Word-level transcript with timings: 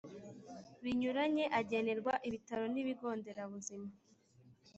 binyuranye 0.83 1.45
agenerwa 1.59 2.13
ibitaro 2.27 2.65
n 2.73 2.75
ibigo 2.81 3.07
nderabuzima 3.17 3.87